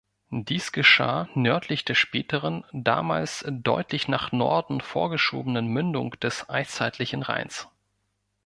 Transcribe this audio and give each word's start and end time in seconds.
Dies 0.31 0.71
geschah 0.71 1.29
nördlich 1.35 1.85
der 1.85 1.93
späteren, 1.93 2.65
damals 2.73 3.45
deutlich 3.47 4.07
nach 4.07 4.31
Norden 4.31 4.81
vorgeschobenen 4.81 5.67
Mündung 5.67 6.19
des 6.21 6.49
eiszeitlichen 6.49 7.21
Rheins. 7.21 7.69